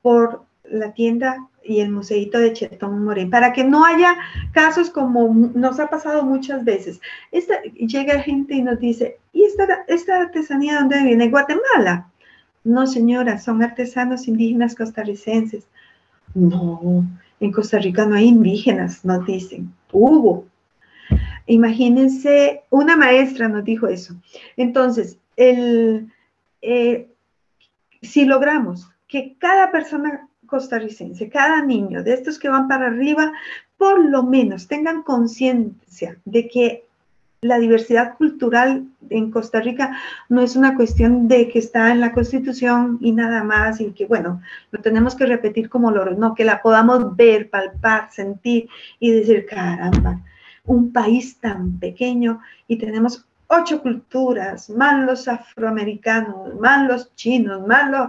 [0.00, 4.16] por la tienda y el museito de Chetón Morén, para que no haya
[4.52, 7.00] casos como nos ha pasado muchas veces.
[7.80, 11.30] Llega gente y nos dice, ¿y esta, esta artesanía dónde viene?
[11.30, 12.08] Guatemala.
[12.62, 15.66] No, señora, son artesanos indígenas costarricenses.
[16.34, 17.04] No,
[17.44, 19.72] en Costa Rica no hay indígenas, nos dicen.
[19.92, 20.46] Hubo.
[21.46, 24.14] Imagínense, una maestra nos dijo eso.
[24.56, 26.10] Entonces, el,
[26.62, 27.08] eh,
[28.00, 33.32] si logramos que cada persona costarricense, cada niño de estos que van para arriba,
[33.76, 36.84] por lo menos tengan conciencia de que
[37.44, 39.98] la diversidad cultural en Costa Rica
[40.30, 44.06] no es una cuestión de que está en la Constitución y nada más, y que,
[44.06, 48.66] bueno, lo tenemos que repetir como loros, no, que la podamos ver, palpar, sentir
[48.98, 50.22] y decir, caramba,
[50.64, 57.90] un país tan pequeño y tenemos ocho culturas, más los afroamericanos, más los chinos, más
[57.90, 58.08] los...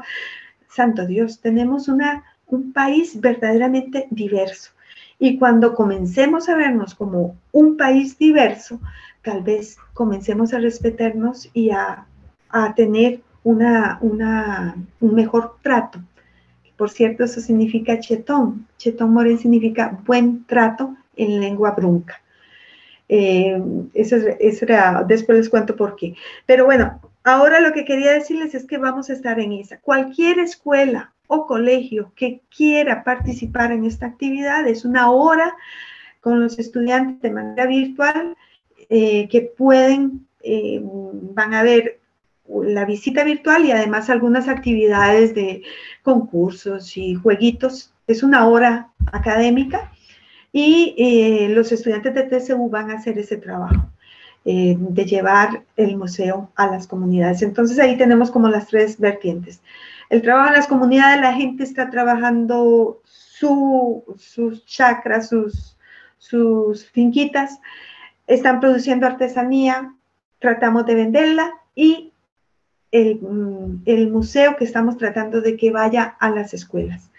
[0.70, 4.72] Santo Dios, tenemos una, un país verdaderamente diverso.
[5.20, 8.80] Y cuando comencemos a vernos como un país diverso,
[9.26, 12.08] tal vez comencemos a respetarnos y a,
[12.78, 16.00] tener una, un mejor trato
[16.78, 18.66] Por cierto, eso significa chetón.
[18.78, 22.22] Chetón moren significa buen trato en lengua brunca.
[23.10, 23.62] Eh,
[23.94, 24.16] eso,
[24.62, 26.16] era, después les cuento por qué.
[26.46, 29.80] Pero bueno, ahora lo que quería decirles es que vamos a estar en esa.
[29.80, 35.54] Cualquier escuela o colegio que quiera participar en esta actividad es una hora
[36.22, 38.36] con los estudiantes de manera virtual
[38.90, 42.00] eh, que pueden, eh, van a ver
[42.48, 45.64] la visita virtual y además algunas actividades de
[46.04, 47.94] concursos y jueguitos.
[48.08, 49.92] Es una hora académica
[50.52, 53.90] y eh, los estudiantes de TCU van a hacer ese trabajo
[54.46, 57.42] de llevar el museo a las comunidades.
[57.42, 59.60] Entonces ahí tenemos como las tres vertientes.
[60.12, 65.76] El trabajo en las comunidades, la gente está trabajando sus chakras, sus,
[66.18, 67.60] sus finquitas,
[68.28, 69.94] están produciendo artesanía,
[70.40, 72.12] tratamos de venderla y
[72.92, 77.12] el, mm, el, museo que estamos tratando de que vaya a las escuelas.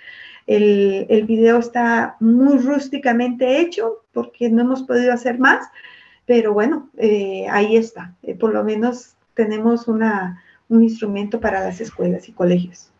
[0.47, 5.69] El, el video está muy rústicamente hecho porque no hemos podido hacer más,
[6.25, 8.15] pero bueno, eh, ahí está.
[8.23, 12.91] Eh, por lo menos tenemos una, un instrumento para las escuelas y colegios.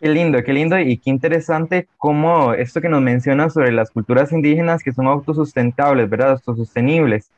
[0.00, 4.30] Qué lindo, qué lindo y qué interesante cómo esto que nos menciona sobre las culturas
[4.30, 6.32] indígenas que son autosustentables, ¿verdad?
[6.32, 7.30] Autosostenibles.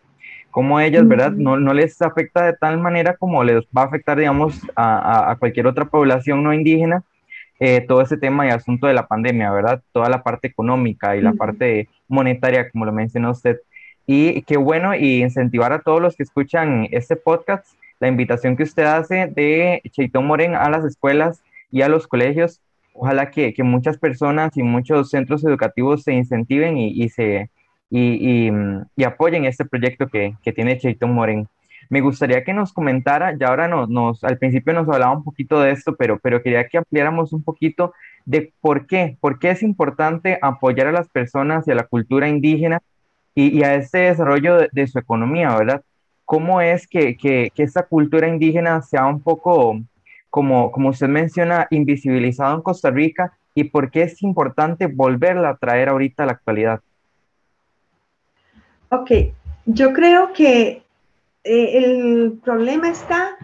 [0.50, 1.30] Cómo ellas, ¿verdad?
[1.30, 5.36] No, no les afecta de tal manera como les va a afectar, digamos, a, a
[5.36, 7.04] cualquier otra población no indígena,
[7.60, 9.80] eh, todo ese tema y asunto de la pandemia, ¿verdad?
[9.92, 13.60] Toda la parte económica y la parte monetaria, como lo mencionó usted.
[14.04, 17.66] Y qué bueno y incentivar a todos los que escuchan este podcast,
[18.00, 22.60] la invitación que usted hace de Cheitón Moren a las escuelas y a los colegios.
[22.94, 27.50] Ojalá que, que muchas personas y muchos centros educativos se incentiven y, y se,
[27.90, 28.50] y,
[28.96, 31.48] y, apoyen este proyecto que, que tiene Cheitón Moren.
[31.90, 35.60] Me gustaría que nos comentara, ya ahora nos, nos, al principio nos hablaba un poquito
[35.60, 37.94] de esto, pero, pero quería que ampliáramos un poquito
[38.26, 42.28] de por qué, por qué es importante apoyar a las personas y a la cultura
[42.28, 42.82] indígena
[43.34, 45.82] y, y a este desarrollo de, de, su economía, ¿verdad?
[46.26, 49.80] ¿Cómo es que, que, que esta cultura indígena sea un poco,
[50.30, 55.88] como, usted menciona, invisibilizado en Costa Rica y por qué es importante volverla a traer
[55.88, 56.80] ahorita a la actualidad?
[58.90, 59.10] Ok,
[59.66, 60.82] yo creo que
[61.44, 63.36] eh, el problema está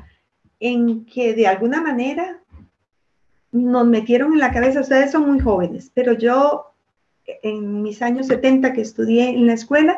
[0.61, 2.39] en que de alguna manera
[3.53, 6.73] nos metieron en la cabeza, ustedes son muy jóvenes, pero yo
[7.43, 9.97] en mis años 70 que estudié en la escuela,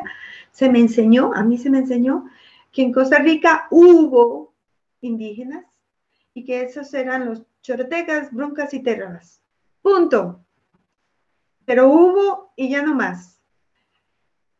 [0.51, 2.25] se me enseñó, a mí se me enseñó
[2.71, 4.53] que en Costa Rica hubo
[5.01, 5.65] indígenas
[6.37, 9.41] y que esos eran los chorotecas, bruncas y terras.
[9.81, 10.45] Punto.
[11.65, 13.41] Pero hubo y ya no más.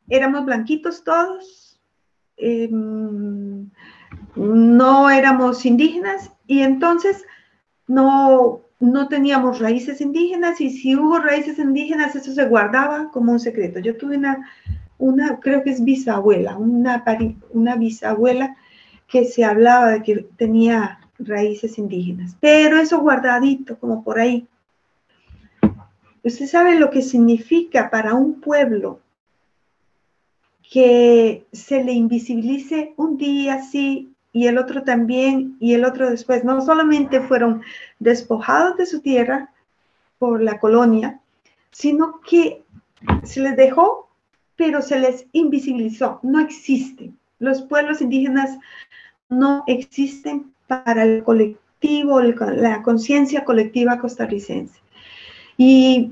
[0.09, 1.79] Éramos blanquitos todos,
[2.35, 2.67] eh,
[4.35, 7.23] no éramos indígenas y entonces
[7.85, 13.39] no, no teníamos raíces indígenas y si hubo raíces indígenas eso se guardaba como un
[13.39, 13.77] secreto.
[13.77, 14.49] Yo tuve una,
[14.97, 17.05] una creo que es bisabuela, una,
[17.51, 18.57] una bisabuela
[19.05, 24.47] que se hablaba de que tenía raíces indígenas, pero eso guardadito como por ahí.
[26.23, 28.99] Usted sabe lo que significa para un pueblo
[30.69, 36.43] que se le invisibilice un día sí y el otro también y el otro después.
[36.43, 37.61] No solamente fueron
[37.99, 39.51] despojados de su tierra
[40.19, 41.21] por la colonia,
[41.71, 42.63] sino que
[43.23, 44.09] se les dejó,
[44.55, 46.19] pero se les invisibilizó.
[46.23, 47.17] No existen.
[47.39, 48.57] Los pueblos indígenas
[49.29, 54.79] no existen para el colectivo, la conciencia colectiva costarricense.
[55.57, 56.11] Y,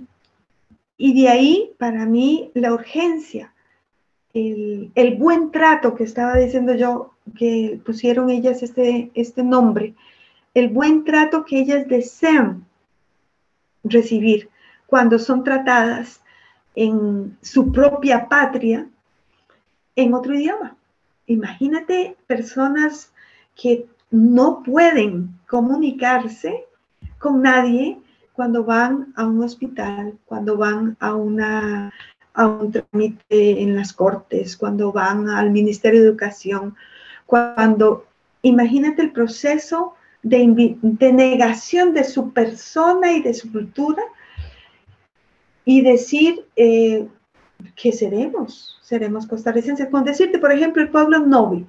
[0.98, 3.52] y de ahí, para mí, la urgencia
[4.36, 9.96] el, buen trato que estaba diciendo yo, que pusieron ellas este, este nombre,
[10.54, 12.66] el buen trato que ellas desean
[13.84, 14.50] recibir
[14.88, 16.22] cuando son tratadas
[16.76, 18.88] en su propia patria
[19.96, 20.76] en otro idioma.
[21.28, 23.14] Imagínate personas
[23.56, 26.66] que no pueden comunicarse
[27.20, 28.00] con nadie
[28.34, 31.38] cuando van a un hospital, cuando van a un
[32.72, 36.76] trámite en las cortes, cuando van al Ministerio de Educación,
[37.26, 38.06] cuando
[38.42, 44.04] imagínate el proceso de, de, negación de su persona y de su cultura
[45.66, 47.08] y decir eh,
[47.76, 49.90] que seremos, seremos costarricenses.
[49.90, 51.66] Con decirte, por ejemplo, el pueblo Novi.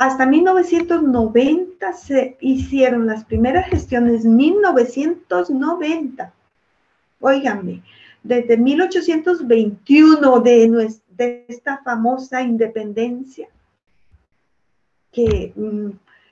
[0.00, 6.32] Hasta 1990 se hicieron las primeras gestiones, 1990.
[7.20, 7.82] Óiganme,
[8.22, 13.48] desde 1821 de, de esta famosa independencia,
[15.12, 15.90] que, mm,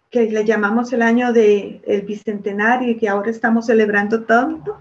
[0.09, 4.79] que le llamamos el año del bicentenario y que ahora estamos celebrando tanto,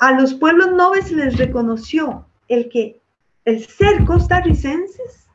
[0.00, 3.00] a los pueblos nobles les reconoció el que
[3.44, 5.25] el ser costarricenses,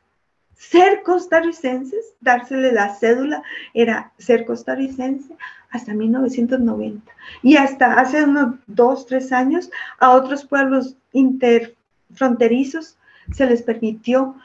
[0.70, 3.42] ser costarricenses, dársele la cédula
[3.74, 5.34] era ser costarricense
[5.70, 7.12] hasta 1990.
[7.42, 12.96] Y hasta hace unos dos, tres años a otros pueblos interfronterizos
[13.32, 14.36] se les permitió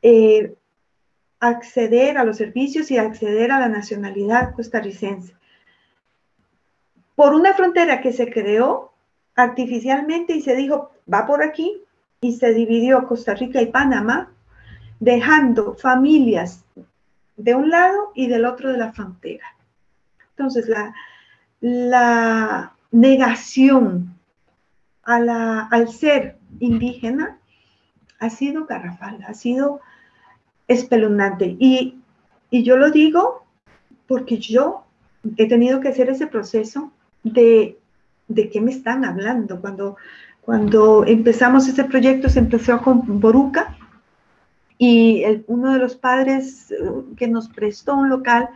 [0.00, 0.54] eh,
[1.40, 5.34] acceder a los servicios y acceder a la nacionalidad costarricense.
[7.14, 8.92] Por una frontera que se creó
[9.36, 11.82] artificialmente y se dijo, va por aquí,
[12.22, 14.33] y se dividió Costa Rica y Panamá,
[15.04, 16.64] dejando familias
[17.36, 19.44] de un lado y del otro de la frontera.
[20.30, 20.94] Entonces, la,
[21.60, 24.14] la negación
[25.02, 27.36] al ser indígena
[28.18, 29.80] ha sido garrafal, ha sido
[30.68, 31.56] espeluznante.
[31.58, 31.98] Y,
[32.50, 33.44] y yo lo digo
[34.08, 34.84] porque yo
[35.36, 36.90] he tenido que hacer ese proceso
[37.22, 37.78] de,
[38.28, 39.60] de qué me están hablando.
[39.60, 39.98] Cuando,
[40.40, 43.76] cuando empezamos este proyecto se empezó con Boruca
[44.84, 46.76] y uno de los padres eh,
[47.16, 48.50] que nos prestó un local,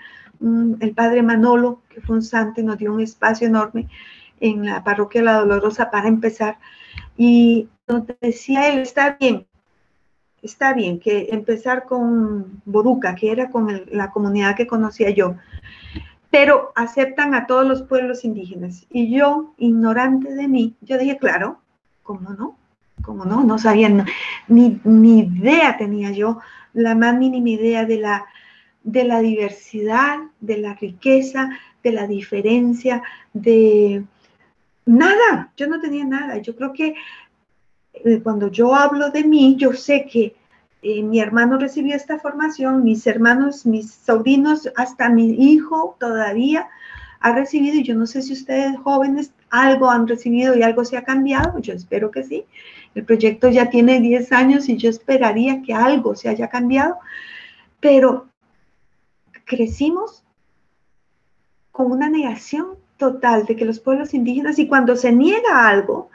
[0.81, 3.89] el padre Manolo, que fue un santo nos dio un espacio enorme
[4.39, 6.59] en la parroquia La Dolorosa para empezar.
[7.17, 9.47] Y nos decía él, está bien,
[10.43, 15.37] está bien que empezar con Boruca, que era con la comunidad que conocía yo,
[16.31, 18.87] pero aceptan a todos los pueblos indígenas.
[18.91, 21.59] Y yo, ignorante de mí, yo dije, claro,
[22.03, 22.58] ¿cómo no?
[23.03, 23.45] ¿Cómo no?
[23.45, 23.89] No sabía,
[24.49, 26.41] ni, ni idea tenía yo,
[26.73, 28.27] la más mínima idea de la,
[28.83, 31.51] de la diversidad, de la riqueza,
[31.83, 34.05] de la diferencia, de
[34.87, 36.39] nada, yo no tenía nada.
[36.39, 36.95] Yo creo que
[37.93, 40.35] eh, cuando yo hablo de mí, yo sé que
[40.83, 46.69] eh, mi hermano recibió esta formación, mis hermanos, mis sobrinos, hasta mi hijo todavía
[47.21, 50.97] ha recibido, y yo no sé si ustedes jóvenes algo han recibido y algo se
[50.97, 52.45] ha cambiado, yo espero que sí.
[52.99, 56.97] El proyecto ya tiene 10 años y yo esperaría que algo se haya cambiado,
[57.79, 58.27] pero
[59.45, 60.25] crecimos
[61.71, 66.11] con una negación total de que los pueblos indígenas, y cuando se niega algo,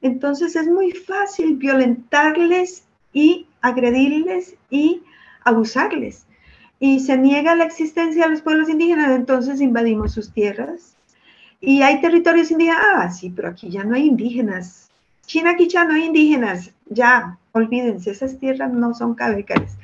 [0.00, 5.02] entonces es muy fácil violentarles y agredirles y
[5.42, 6.24] abusarles.
[6.78, 10.96] Y se niega la existencia de los pueblos indígenas, entonces invadimos sus tierras.
[11.60, 14.87] Y hay territorios indígenas, ah, sí, pero aquí ya no hay indígenas.
[15.28, 19.76] China, ya no hay indígenas, ya, olvídense, esas tierras no son cabecales.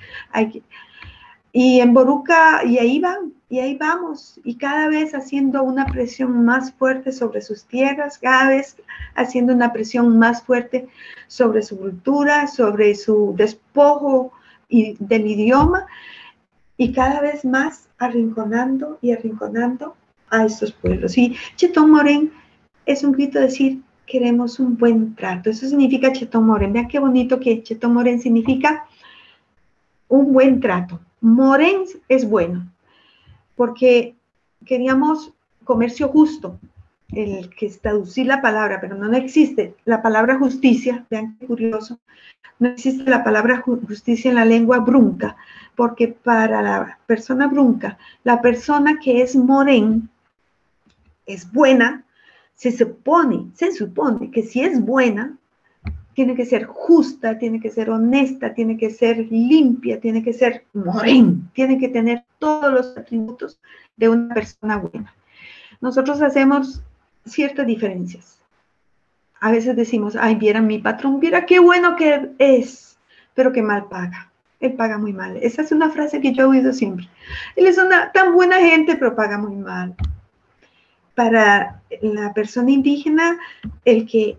[1.53, 6.45] Y en Boruca, y ahí van, y ahí vamos, y cada vez haciendo una presión
[6.47, 8.77] más fuerte sobre sus tierras, cada vez
[9.15, 10.89] haciendo una presión más fuerte
[11.29, 14.33] sobre su cultura, sobre su despojo
[14.69, 15.87] y del idioma,
[16.79, 19.95] y cada vez más arrinconando y arrinconando
[20.31, 21.19] a estos pueblos.
[21.19, 22.33] Y Chetón Morén
[22.87, 25.51] es un grito de decir, queremos un buen trato.
[25.51, 26.73] Eso significa Chetón Morén.
[26.73, 28.87] Vean qué bonito que Chetón Morén significa
[30.09, 31.01] un buen trato.
[31.21, 32.71] Morén es bueno,
[33.57, 34.15] porque
[34.65, 35.33] queríamos
[35.65, 36.59] comercio justo,
[37.13, 41.99] el que es traducir la palabra, pero no, existe la palabra justicia, vean qué curioso,
[42.59, 45.37] no existe la palabra justicia en la lengua brunca,
[45.77, 50.09] porque para la persona brunca, la persona que es morén
[51.27, 52.05] es buena,
[52.55, 55.37] se supone, se supone que si es buena,
[56.15, 60.65] tiene que ser justa, tiene que ser honesta, tiene que ser limpia, tiene que ser
[60.73, 63.59] morén, tiene que tener todos los atributos
[63.97, 65.13] de una persona buena.
[65.81, 66.83] Nosotros hacemos
[67.27, 68.39] ciertas diferencias.
[69.41, 72.97] A veces decimos, ay, viera mi patrón, viera qué bueno que es,
[73.35, 74.31] pero qué mal paga.
[74.61, 75.37] Él paga muy mal.
[75.37, 77.09] Esa es una frase que yo he oído siempre.
[77.57, 79.95] Él es una tan buena gente, pero paga muy mal.
[81.15, 83.39] Para la persona indígena,
[83.85, 84.39] el que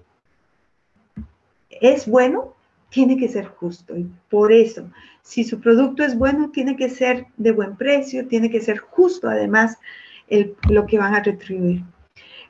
[1.69, 2.53] es bueno,
[2.89, 3.97] tiene que ser justo.
[3.97, 4.89] Y por eso,
[5.21, 9.27] si su producto es bueno, tiene que ser de buen precio, tiene que ser justo
[9.27, 9.77] además
[10.69, 11.83] lo que van a retribuir.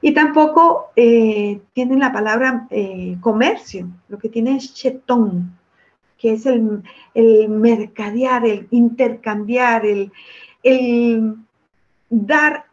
[0.01, 5.57] Y tampoco eh, tienen la palabra eh, comercio, lo que tiene es chetón,
[6.17, 6.83] que es el,
[7.49, 10.11] mercadear, el intercambiar, el
[12.09, 12.65] dar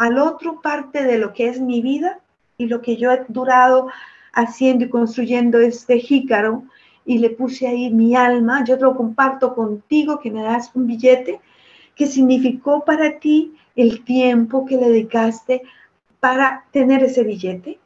[0.00, 2.20] al otro parte de lo que es mi vida
[2.56, 3.88] y lo que yo he durado
[4.32, 6.62] haciendo y construyendo este jícaro
[7.04, 10.86] y le puse ahí mi alma, yo te lo comparto contigo, que me das un
[10.86, 11.42] billete
[11.94, 15.64] que significó para ti el tiempo que le dedicaste
[16.18, 17.78] para tener ese billete.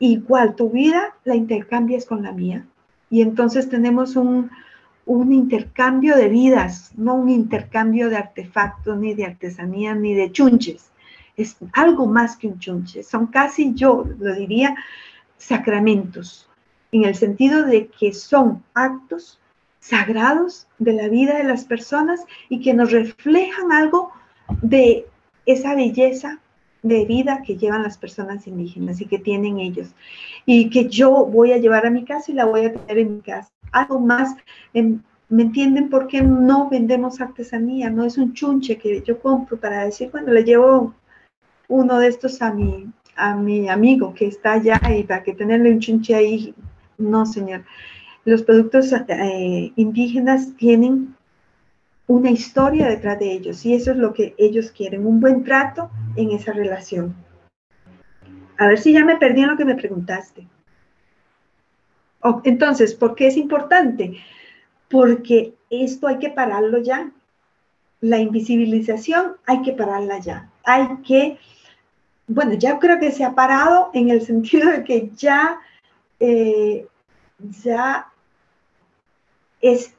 [0.00, 2.66] Igual tu vida la intercambias con la mía.
[3.08, 4.50] Y entonces tenemos un,
[5.04, 10.90] un intercambio de vidas, no un intercambio de artefactos, ni de artesanía, ni de chunches.
[11.36, 13.02] Es algo más que un chunche.
[13.02, 14.74] Son casi, yo lo diría,
[15.36, 16.48] sacramentos,
[16.92, 19.38] en el sentido de que son actos
[19.80, 24.12] sagrados de la vida de las personas y que nos reflejan algo
[24.62, 25.06] de
[25.44, 26.40] esa belleza
[26.82, 29.94] de vida que llevan las personas indígenas y que tienen ellos
[30.44, 33.16] y que yo voy a llevar a mi casa y la voy a tener en
[33.16, 33.50] mi casa.
[33.72, 34.36] Algo más,
[34.72, 37.90] ¿me entienden por qué no vendemos artesanía?
[37.90, 40.94] No es un chunche que yo compro para decir, bueno, le llevo
[41.68, 42.86] uno de estos a mi,
[43.16, 46.54] a mi amigo que está allá y para que tenerle un chunche ahí.
[46.98, 47.64] No, señor.
[48.24, 51.14] Los productos eh, indígenas tienen
[52.06, 55.90] una historia detrás de ellos y eso es lo que ellos quieren, un buen trato
[56.16, 57.14] en esa relación.
[58.58, 60.46] A ver si ya me perdí en lo que me preguntaste.
[62.20, 64.18] Oh, entonces, ¿por qué es importante?
[64.88, 67.10] Porque esto hay que pararlo ya.
[68.00, 70.50] La invisibilización hay que pararla ya.
[70.64, 71.38] Hay que,
[72.28, 75.60] bueno, ya creo que se ha parado en el sentido de que ya,
[76.20, 76.86] eh,
[77.62, 78.08] ya
[79.60, 79.94] es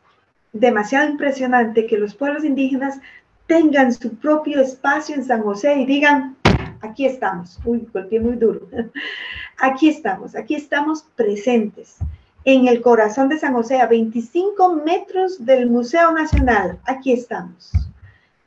[0.52, 3.00] demasiado impresionante que los pueblos indígenas
[3.48, 6.36] tengan su propio espacio en San José y digan,
[6.82, 8.68] aquí estamos, uy, golpeé muy duro,
[9.58, 11.98] aquí estamos, aquí estamos presentes
[12.44, 17.72] en el corazón de San José, a 25 metros del Museo Nacional, aquí estamos.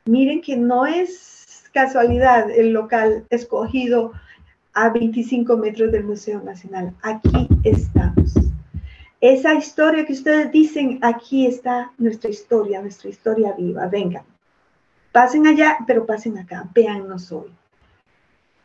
[0.05, 1.40] Miren que no es
[1.73, 4.11] casualidad el local escogido
[4.73, 8.33] a 25 metros del Museo Nacional, aquí estamos.
[9.19, 14.23] Esa historia que ustedes dicen, aquí está nuestra historia, nuestra historia viva, vengan,
[15.11, 17.51] pasen allá, pero pasen acá, véannos hoy.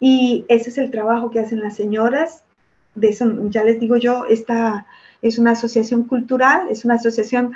[0.00, 2.42] Y ese es el trabajo que hacen las señoras,
[2.94, 4.86] de eso ya les digo yo, esta
[5.20, 7.52] es una asociación cultural, es una asociación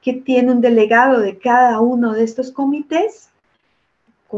[0.00, 3.30] que tiene un delegado de cada uno de estos comités,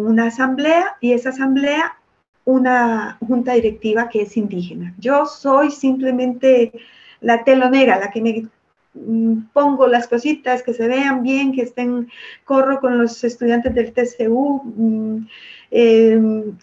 [0.01, 1.97] una asamblea, y esa asamblea,
[2.45, 4.95] una junta directiva que es indígena.
[4.99, 6.73] Yo soy simplemente
[7.21, 8.49] la telonera, la que me
[8.95, 12.09] mm, pongo las cositas que se vean bien, que estén,
[12.45, 14.63] corro con los estudiantes del TCU.
[14.65, 15.27] Mm,
[15.71, 16.57] em,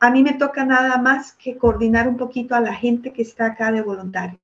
[0.00, 3.46] a mí me toca nada más que coordinar un poquito a la gente que está
[3.46, 4.38] acá de voluntario,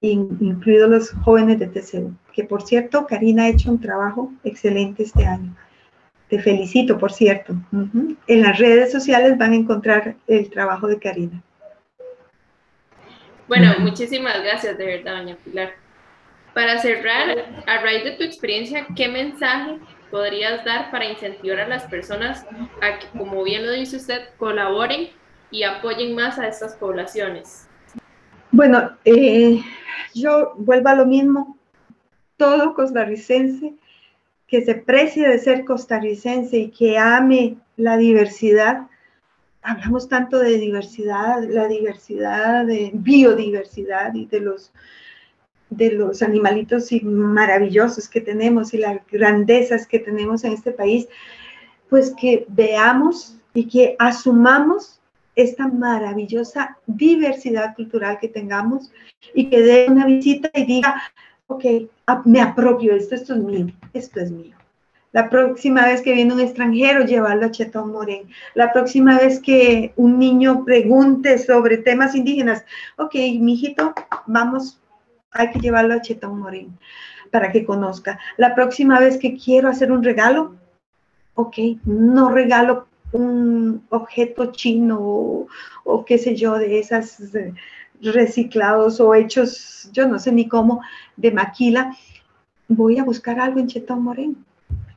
[0.00, 5.26] incluidos los jóvenes de TCU, que por cierto, Karina ha hecho un trabajo excelente este
[5.26, 5.54] año.
[6.28, 7.54] Te felicito, por cierto.
[8.26, 11.42] En las redes sociales van a encontrar el trabajo de Karina.
[13.46, 15.74] Bueno, muchísimas gracias, de verdad, doña Pilar.
[16.52, 19.78] Para cerrar, a raíz de tu experiencia, ¿qué mensaje
[20.10, 22.44] podrías dar para incentivar a las personas
[22.82, 25.10] a que, como bien lo dice usted, colaboren
[25.52, 27.68] y apoyen más a estas poblaciones?
[28.50, 29.62] Bueno, eh,
[30.14, 31.56] yo vuelvo a lo mismo.
[32.36, 33.74] Todo costarricense
[34.46, 38.86] que se precie de ser costarricense y que ame la diversidad,
[39.62, 44.72] hablamos tanto de diversidad, la diversidad de biodiversidad y de los
[45.68, 51.08] de los animalitos maravillosos que tenemos y las grandezas que tenemos en este país,
[51.90, 55.00] pues que veamos y que asumamos
[55.34, 58.90] esta maravillosa diversidad cultural que tengamos
[59.34, 61.02] y que dé una visita y diga,
[61.46, 61.64] ok,
[62.24, 64.56] me apropio esto, esto es mío, esto es mío.
[65.12, 68.28] La próxima vez que viene un extranjero, llevarlo a Chetón Morén.
[68.54, 72.64] La próxima vez que un niño pregunte sobre temas indígenas,
[72.98, 73.94] ok, mijito,
[74.26, 74.78] vamos,
[75.30, 76.78] hay que llevarlo a Chetón Morén
[77.30, 78.18] para que conozca.
[78.36, 80.56] La próxima vez que quiero hacer un regalo,
[81.34, 85.46] ok, no regalo un objeto chino o,
[85.84, 87.18] o qué sé yo, de esas
[88.02, 90.82] reciclados o hechos, yo no sé ni cómo,
[91.16, 91.96] de maquila,
[92.68, 94.46] voy a buscar algo en Chetón Morén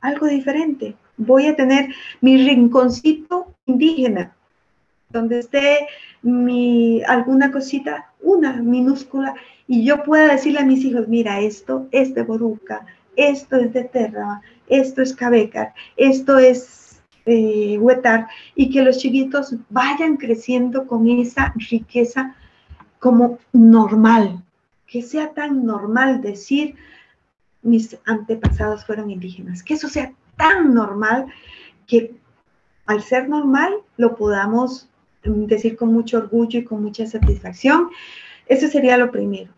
[0.00, 0.94] algo diferente.
[1.16, 1.88] Voy a tener
[2.20, 4.34] mi rinconcito indígena,
[5.10, 5.86] donde esté
[6.22, 9.34] mi, alguna cosita, una minúscula,
[9.66, 12.86] y yo pueda decirle a mis hijos, mira, esto es de Boruca,
[13.16, 19.54] esto es de Terra, esto es Cabecar, esto es eh, Huetar, y que los chiquitos
[19.68, 22.34] vayan creciendo con esa riqueza
[23.00, 24.44] como normal,
[24.86, 26.76] que sea tan normal decir,
[27.62, 29.62] mis antepasados fueron indígenas.
[29.62, 31.26] Que eso sea tan normal
[31.86, 32.14] que
[32.86, 34.88] al ser normal lo podamos
[35.22, 37.90] decir con mucho orgullo y con mucha satisfacción.
[38.46, 39.52] Eso sería lo primero.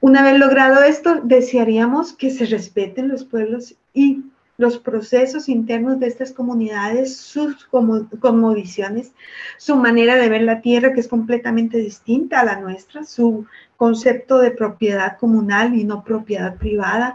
[0.00, 4.24] Una vez logrado esto, desearíamos que se respeten los pueblos y
[4.58, 9.12] los procesos internos de estas comunidades, sus conmovisiones,
[9.58, 13.46] su manera de ver la tierra que es completamente distinta a la nuestra, su
[13.76, 17.14] concepto de propiedad comunal y no propiedad privada,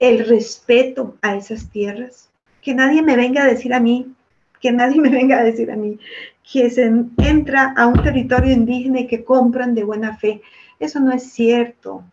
[0.00, 2.30] el respeto a esas tierras.
[2.62, 4.12] Que nadie me venga a decir a mí,
[4.60, 5.98] que nadie me venga a decir a mí
[6.50, 10.42] que se entra a un territorio indígena y que compran de buena fe.
[10.80, 12.04] Eso no es cierto.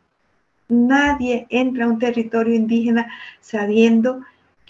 [0.68, 4.22] Nadie entra a un territorio indígena sabiendo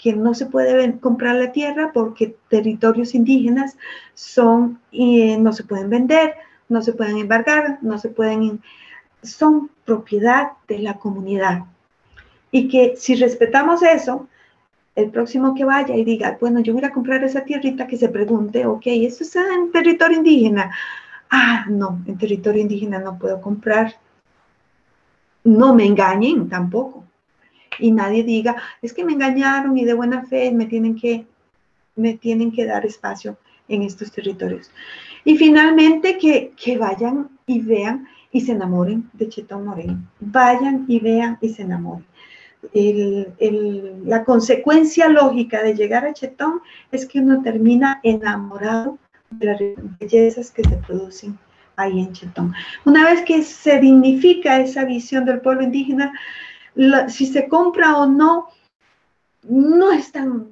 [0.02, 3.78] que no se puede comprar la tierra porque territorios indígenas
[4.14, 6.36] son y no se pueden vender,
[6.70, 8.62] no se pueden embargar, no se pueden
[9.22, 11.66] son propiedad de la comunidad.
[12.52, 14.28] Y que si respetamos eso,
[14.96, 18.10] el próximo que vaya y diga, bueno, yo voy a comprar esa tierrita, que se
[18.10, 20.72] pregunte, ok, ¿eso está en territorio indígena?
[21.30, 23.96] Ah, no, en territorio indígena no puedo comprar
[25.44, 27.04] no me engañen tampoco.
[27.80, 31.26] Y nadie diga, es que me engañaron y de buena fe me tienen que,
[31.96, 34.72] me tienen que dar espacio en estos territorios.
[35.24, 40.02] Y finalmente que, vayan y vean y se enamoren de Chetón Moreno.
[40.20, 42.06] Vayan y vean y se enamoren.
[44.06, 46.62] la consecuencia lógica de llegar a Chetón
[46.92, 48.98] es que uno termina enamorado
[49.32, 49.60] de las
[50.00, 51.38] bellezas que se producen
[51.76, 52.54] ahí en Chetón.
[52.86, 56.12] Una vez que se dignifica esa visión del pueblo indígena,
[57.08, 58.48] si se compra o no,
[59.44, 60.50] no es tan,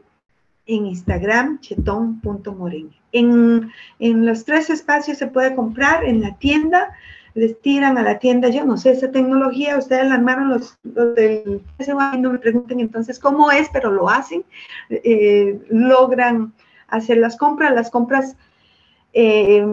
[0.66, 2.90] en Instagram chetón.moren.
[3.12, 6.94] En, en los tres espacios se puede comprar en la tienda,
[7.34, 11.14] les tiran a la tienda, yo no sé esa tecnología, ustedes la armaron los, los
[11.14, 11.62] del
[12.18, 14.44] no me pregunten entonces cómo es, pero lo hacen,
[14.90, 16.52] eh, logran
[16.88, 18.36] hacer las compras, las compras
[19.12, 19.64] eh,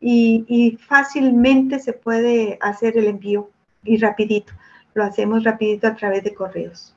[0.00, 3.50] y, y, fácilmente se puede hacer el envío
[3.84, 4.52] y rapidito.
[4.94, 6.94] Lo hacemos rapidito a través de correos.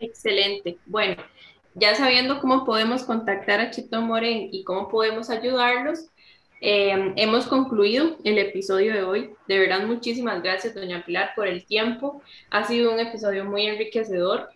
[0.00, 0.78] Excelente.
[0.86, 1.22] Bueno,
[1.74, 6.06] ya sabiendo cómo podemos contactar a Chito Moren y cómo podemos ayudarlos,
[6.60, 9.30] eh, hemos concluido el episodio de hoy.
[9.48, 12.22] De verdad, muchísimas gracias, doña Pilar, por el tiempo.
[12.50, 14.48] Ha sido un episodio muy enriquecedor,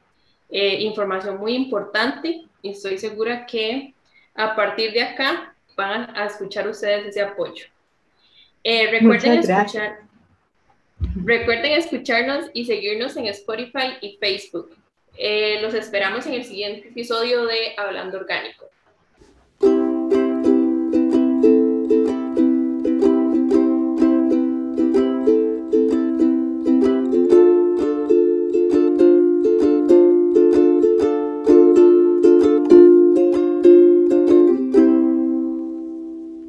[0.48, 3.92] eh, información muy importante y estoy segura que
[4.34, 7.66] a partir de acá van a escuchar ustedes ese apoyo.
[8.62, 9.98] Eh, recuerden, escuchar,
[11.24, 14.76] recuerden escucharnos y seguirnos en Spotify y Facebook.
[15.16, 18.70] Eh, los esperamos en el siguiente episodio de Hablando Orgánico.